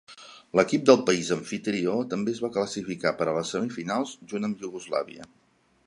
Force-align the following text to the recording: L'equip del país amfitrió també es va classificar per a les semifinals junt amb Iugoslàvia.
L'equip 0.59 0.85
del 0.89 1.03
país 1.09 1.29
amfitrió 1.35 1.97
també 2.13 2.35
es 2.37 2.41
va 2.47 2.51
classificar 2.57 3.13
per 3.21 3.29
a 3.29 3.37
les 3.39 3.53
semifinals 3.57 4.19
junt 4.33 4.49
amb 4.49 4.65
Iugoslàvia. 4.67 5.33